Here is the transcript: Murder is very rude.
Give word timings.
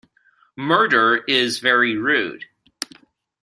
Murder 0.57 1.17
is 1.27 1.59
very 1.59 1.95
rude. 1.95 2.45